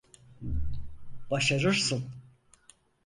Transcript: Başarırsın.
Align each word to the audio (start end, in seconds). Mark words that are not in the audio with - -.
Başarırsın. 1.31 2.09